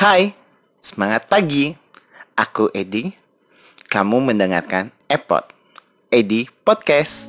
[0.00, 0.32] Hai,
[0.80, 1.76] semangat pagi.
[2.32, 3.12] Aku Edi.
[3.84, 5.44] Kamu mendengarkan Epot,
[6.08, 7.28] Edi Podcast.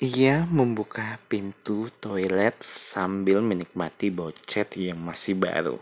[0.00, 5.76] Ia membuka pintu toilet sambil menikmati bocet yang masih baru.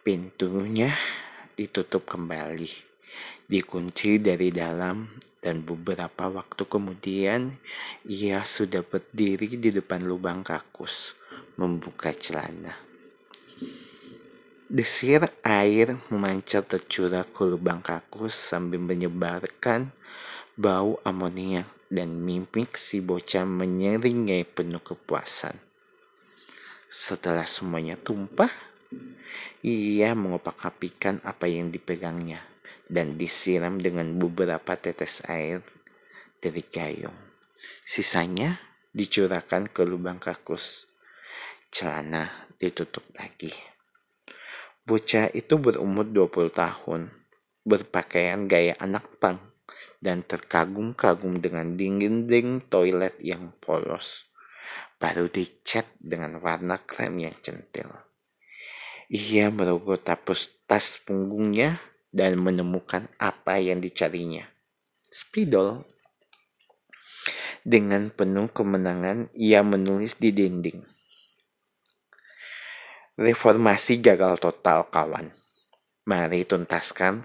[0.00, 0.88] Pintunya
[1.52, 2.91] ditutup kembali,
[3.48, 5.04] dikunci dari dalam
[5.42, 7.50] dan beberapa waktu kemudian
[8.06, 11.18] ia sudah berdiri di depan lubang kakus,
[11.58, 12.78] membuka celana.
[14.72, 19.92] Desir air memancar tercurah ke lubang kakus sambil menyebarkan
[20.56, 25.58] bau amonia dan mimik si bocah menyeringai penuh kepuasan.
[26.88, 28.48] Setelah semuanya tumpah,
[29.60, 32.51] ia mengopak-apikan apa yang dipegangnya
[32.90, 35.62] dan disiram dengan beberapa tetes air
[36.42, 37.16] dari gayung.
[37.86, 38.58] Sisanya
[38.90, 40.90] dicurahkan ke lubang kakus.
[41.72, 43.50] Celana ditutup lagi.
[44.82, 47.14] Bocah itu berumur 20 tahun,
[47.62, 49.38] berpakaian gaya anak pang,
[50.02, 54.26] dan terkagum-kagum dengan dinding toilet yang polos.
[54.98, 57.90] Baru dicat dengan warna krem yang centil.
[59.06, 61.78] Ia merogoh tapus tas punggungnya
[62.12, 64.44] dan menemukan apa yang dicarinya.
[65.08, 65.88] Spidol.
[67.64, 70.84] Dengan penuh kemenangan, ia menulis di dinding.
[73.16, 75.32] Reformasi gagal total, kawan.
[76.04, 77.22] Mari tuntaskan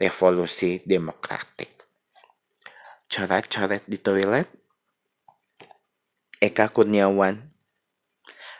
[0.00, 1.70] revolusi demokratik.
[3.06, 4.48] Coret-coret di toilet.
[6.40, 7.40] Eka Kurniawan,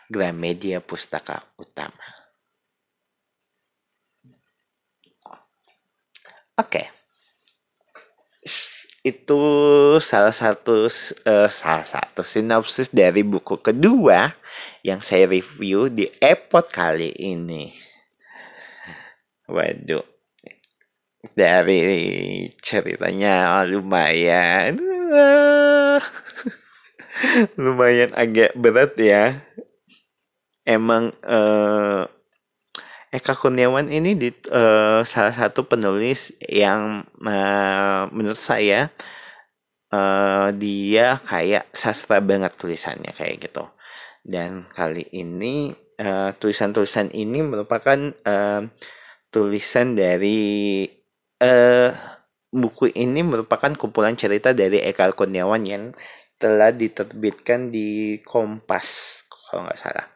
[0.08, 2.13] Gramedia Pustaka Utama.
[6.54, 6.86] Oke.
[9.02, 9.42] Itu
[9.98, 10.86] salah satu
[11.26, 14.30] uh, salah satu sinopsis dari buku kedua
[14.86, 17.74] yang saya review di Epot kali ini.
[19.50, 20.06] Waduh.
[21.34, 21.82] Dari
[22.60, 24.74] ceritanya lumayan
[27.60, 29.42] lumayan agak berat ya.
[30.62, 32.06] Emang uh,
[33.14, 38.90] Eka Kurniawan ini di, uh, salah satu penulis yang uh, menurut saya
[39.94, 43.70] uh, dia kayak sastra banget tulisannya kayak gitu.
[44.26, 45.70] Dan kali ini
[46.42, 48.66] tulisan-tulisan uh, ini merupakan uh,
[49.30, 50.82] tulisan dari
[51.38, 51.94] uh,
[52.50, 55.94] buku ini merupakan kumpulan cerita dari Eka Kurniawan yang
[56.34, 60.13] telah diterbitkan di Kompas kalau nggak salah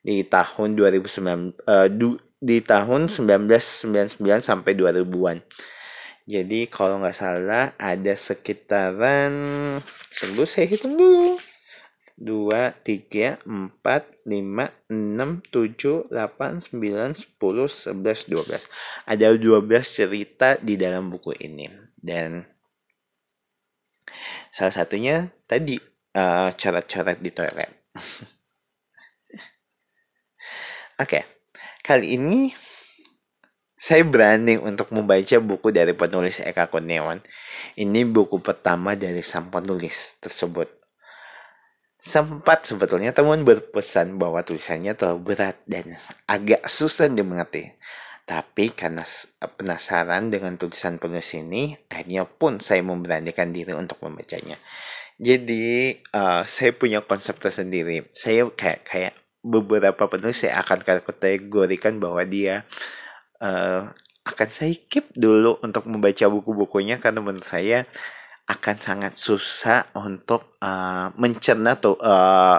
[0.00, 5.44] di tahun 2009 uh, du, di tahun 1999 sampai 2000-an.
[6.30, 9.32] Jadi kalau nggak salah ada sekitaran
[10.14, 11.36] tunggu saya hitung dulu.
[12.20, 19.08] 2, 3, 4, 5, 6, 7, 8, 9, 10, 11, 12.
[19.08, 21.72] Ada 12 cerita di dalam buku ini.
[21.96, 22.44] Dan
[24.52, 25.80] salah satunya tadi
[26.12, 27.72] uh, coret-coret di toilet.
[31.00, 31.24] Oke, okay.
[31.80, 32.52] kali ini
[33.80, 37.24] saya berani untuk membaca buku dari penulis Eka Kurniawan.
[37.80, 40.68] Ini buku pertama dari sang penulis tersebut.
[41.96, 45.96] Sempat sebetulnya teman berpesan bahwa tulisannya terlalu berat dan
[46.28, 47.72] agak susah dimengerti.
[48.28, 49.00] Tapi karena
[49.56, 54.60] penasaran dengan tulisan penulis ini, akhirnya pun saya memberanikan diri untuk membacanya.
[55.16, 58.04] Jadi uh, saya punya konsep tersendiri.
[58.12, 62.68] Saya kayak kayak beberapa penulis saya akan kategorikan bahwa dia
[63.40, 63.88] uh,
[64.24, 67.88] akan saya keep dulu untuk membaca buku-bukunya karena menurut saya
[68.50, 72.58] akan sangat susah untuk uh, mencerna tuh uh,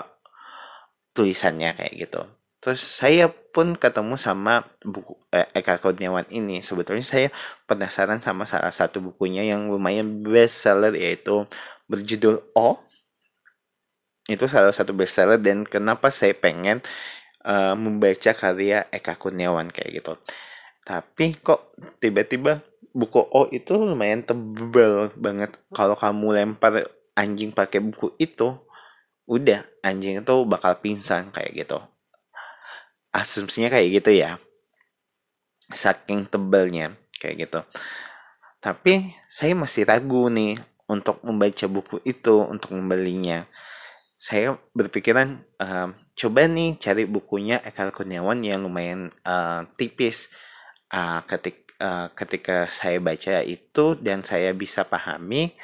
[1.12, 2.22] tulisannya kayak gitu.
[2.62, 6.62] Terus saya pun ketemu sama buku eh, Eka Kurniawan ini.
[6.62, 7.28] Sebetulnya saya
[7.66, 11.50] penasaran sama salah satu bukunya yang lumayan bestseller yaitu
[11.90, 12.78] berjudul O
[14.30, 16.84] itu salah satu bestseller dan kenapa saya pengen
[17.46, 20.14] uh, membaca karya Eka Kurniawan kayak gitu.
[20.86, 25.56] Tapi kok tiba-tiba buku O itu lumayan tebel banget.
[25.74, 26.86] Kalau kamu lempar
[27.18, 28.58] anjing pakai buku itu
[29.30, 31.80] udah anjing itu bakal pingsan kayak gitu.
[33.14, 34.38] Asumsinya kayak gitu ya.
[35.72, 37.60] Saking tebelnya kayak gitu.
[38.62, 43.48] Tapi saya masih ragu nih untuk membaca buku itu untuk membelinya
[44.22, 50.30] saya berpikiran uh, coba nih cari bukunya Eka Kurniawan yang lumayan uh, tipis
[50.94, 55.58] uh, ketik, uh, ketika saya baca itu dan saya bisa pahami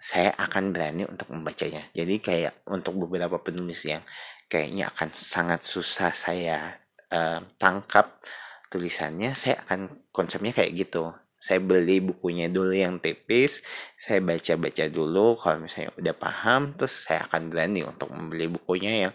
[0.00, 1.84] saya akan berani untuk membacanya.
[1.92, 4.00] Jadi kayak untuk beberapa penulis yang
[4.48, 6.80] kayaknya akan sangat susah saya
[7.12, 8.24] uh, tangkap
[8.72, 11.12] tulisannya, saya akan konsepnya kayak gitu.
[11.46, 13.62] Saya beli bukunya dulu yang tipis,
[13.94, 15.38] saya baca-baca dulu.
[15.38, 19.12] Kalau misalnya udah paham, terus saya akan berani untuk membeli bukunya yang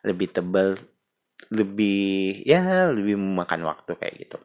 [0.00, 0.80] lebih tebal,
[1.52, 4.40] lebih ya lebih memakan waktu kayak gitu.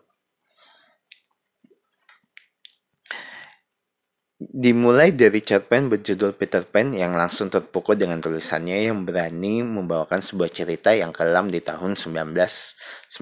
[4.39, 10.47] Dimulai dari cerpen berjudul Peter Pan yang langsung terpukul dengan tulisannya yang berani membawakan sebuah
[10.47, 13.19] cerita yang kelam di tahun 1998.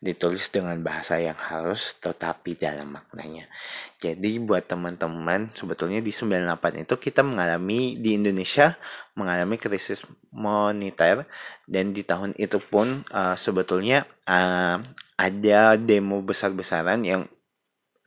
[0.00, 3.52] Ditulis dengan bahasa yang halus tetapi dalam maknanya.
[4.00, 8.80] Jadi buat teman-teman sebetulnya di 98 itu kita mengalami di Indonesia
[9.20, 11.28] mengalami krisis moneter
[11.68, 14.80] dan di tahun itu pun uh, sebetulnya uh,
[15.20, 17.28] ada demo besar-besaran yang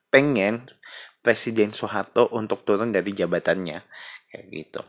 [0.10, 0.66] pengen
[1.22, 3.80] Presiden Soeharto untuk turun dari jabatannya.
[4.28, 4.82] Kayak gitu.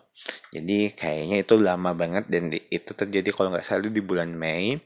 [0.54, 4.76] Jadi kayaknya itu lama banget dan di, itu terjadi kalau nggak salah di bulan Mei.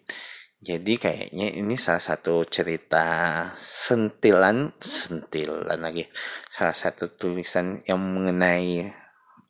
[0.63, 3.05] Jadi kayaknya ini salah satu cerita
[3.59, 6.07] sentilan sentilan lagi.
[6.47, 8.87] Salah satu tulisan yang mengenai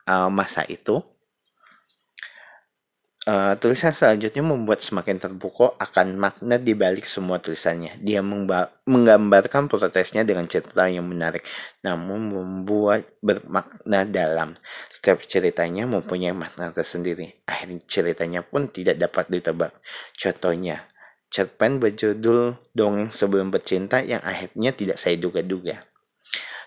[0.09, 1.12] uh, masa itu
[3.23, 7.95] Uh, tulisan selanjutnya membuat semakin terpukau akan makna di balik semua tulisannya.
[8.03, 11.47] Dia menggambarkan protesnya dengan cerita yang menarik,
[11.87, 14.59] namun membuat bermakna dalam.
[14.91, 17.39] Setiap ceritanya mempunyai makna tersendiri.
[17.47, 19.71] Akhirnya ceritanya pun tidak dapat ditebak.
[20.19, 20.83] Contohnya,
[21.31, 25.92] cerpen berjudul Dongeng Sebelum Bercinta yang akhirnya tidak saya duga-duga.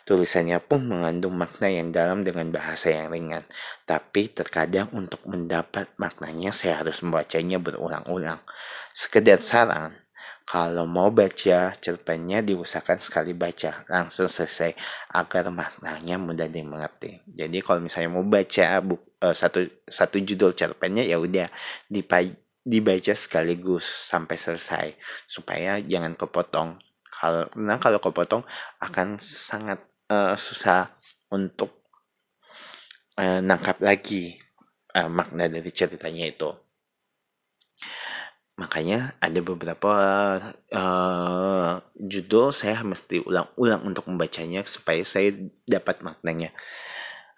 [0.05, 3.41] Tulisannya pun mengandung makna yang dalam dengan bahasa yang ringan.
[3.89, 8.37] Tapi terkadang untuk mendapat maknanya saya harus membacanya berulang-ulang.
[8.93, 10.05] Sekedar saran,
[10.45, 14.77] kalau mau baca cerpennya diusahakan sekali baca langsung selesai
[15.09, 17.25] agar maknanya mudah dimengerti.
[17.25, 21.49] Jadi kalau misalnya mau baca buku, uh, satu satu judul cerpennya ya udah
[22.61, 24.87] dibaca sekaligus sampai selesai
[25.25, 26.77] supaya jangan kepotong.
[27.09, 28.45] Karena kalau kepotong
[28.85, 30.93] akan sangat uh, susah
[31.33, 31.85] untuk
[33.17, 34.37] uh, nangkap lagi
[34.95, 36.49] uh, makna dari ceritanya itu.
[38.55, 39.91] Makanya ada beberapa
[40.71, 45.35] uh, judul saya mesti ulang-ulang untuk membacanya supaya saya
[45.67, 46.55] dapat maknanya.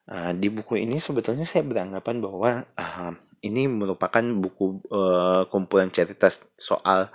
[0.07, 3.11] Uh, di buku ini sebetulnya saya beranggapan bahwa uh,
[3.41, 7.09] ini merupakan buku uh, kumpulan cerita soal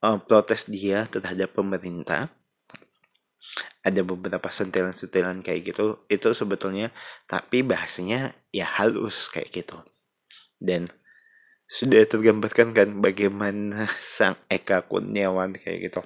[0.00, 2.32] uh, protes dia terhadap pemerintah
[3.82, 6.92] ada beberapa sentilan-sentilan kayak gitu itu sebetulnya
[7.26, 9.78] tapi bahasanya ya halus kayak gitu.
[10.58, 10.90] Dan
[11.68, 13.84] sudah tergambarkan kan bagaimana
[14.16, 16.02] sang Eka Kurniawan kayak gitu.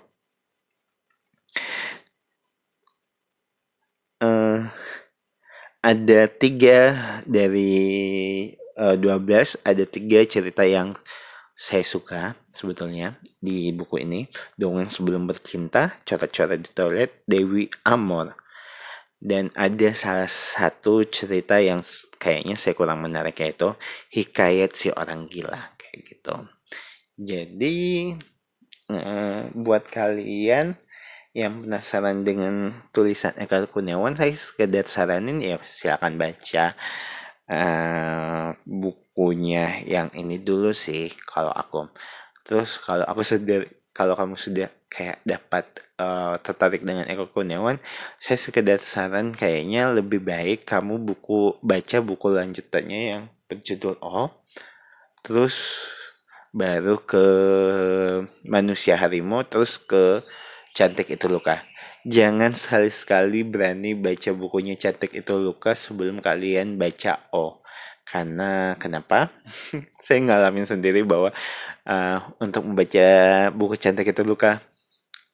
[4.23, 4.71] Uh,
[5.83, 6.95] ada tiga
[7.27, 7.75] dari
[8.79, 10.95] uh, eh, 12 ada tiga cerita yang
[11.63, 14.27] saya suka sebetulnya di buku ini.
[14.59, 18.35] Dongeng sebelum bercinta coret-coret di toilet Dewi Amor.
[19.23, 21.79] Dan ada salah satu cerita yang
[22.19, 23.71] kayaknya saya kurang menarik yaitu
[24.11, 26.35] hikayat si orang gila kayak gitu.
[27.15, 27.79] Jadi
[28.91, 30.75] eh, buat kalian
[31.33, 36.77] yang penasaran dengan tulisan Eka Kurniawan saya sekedar saranin ya silakan baca
[37.49, 38.53] uh,
[39.13, 41.85] bukunya yang ini dulu sih kalau aku.
[42.49, 45.69] Terus kalau aku sedar kalau kamu sudah kayak dapat
[46.01, 47.77] uh, tertarik dengan Eko Kurniawan
[48.17, 54.33] saya sekedar saran kayaknya lebih baik kamu buku baca buku lanjutannya yang berjudul O.
[55.21, 55.85] Terus
[56.57, 57.27] baru ke
[58.49, 60.25] manusia harimau terus ke
[60.73, 61.61] cantik itu luka.
[62.09, 67.62] Jangan sekali-sekali berani baca bukunya cantik itu luka sebelum kalian baca O
[68.13, 69.33] karena kenapa?
[70.05, 71.33] saya ngalamin sendiri bahwa
[71.89, 73.09] uh, untuk membaca
[73.57, 74.61] buku cantik itu luka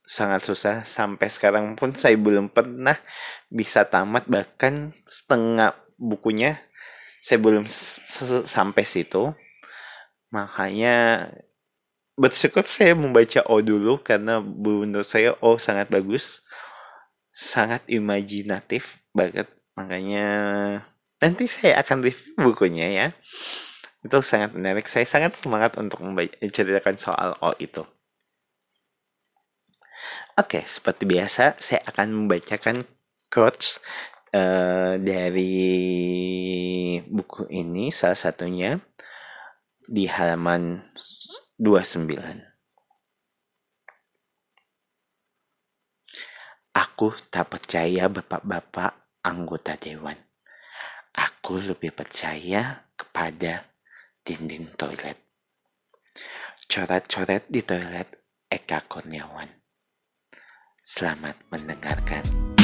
[0.06, 0.87] sangat susah.
[0.87, 2.94] Sampai sekarang pun saya belum pernah
[3.50, 6.62] bisa tamat bahkan setengah bukunya
[7.18, 7.66] saya belum
[8.47, 9.35] sampai situ.
[10.30, 11.26] Makanya
[12.14, 16.47] bersyukur saya membaca O dulu karena menurut saya O sangat bagus
[17.35, 19.50] sangat imajinatif banget.
[19.75, 20.26] Makanya
[21.19, 23.07] nanti saya akan review bukunya ya.
[24.03, 24.87] Itu sangat menarik.
[24.87, 27.83] Saya sangat semangat untuk menceritakan soal O itu.
[30.39, 32.87] Oke seperti biasa saya akan membacakan
[33.27, 33.83] quotes
[34.31, 35.59] uh, dari
[37.03, 38.79] buku ini salah satunya
[39.83, 40.87] di halaman
[41.59, 42.07] 29
[46.79, 50.27] Aku tak percaya bapak-bapak anggota dewan
[51.19, 53.75] Aku lebih percaya kepada
[54.23, 55.19] dinding toilet.
[56.71, 59.51] Coret-coret di toilet Eka Kurniawan.
[60.79, 62.58] Selamat mendengarkan.